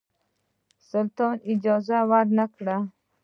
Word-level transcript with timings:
سلطان 0.89 1.35
اجازه 1.53 1.97
ورنه 2.09 2.45
کړه. 2.55 2.77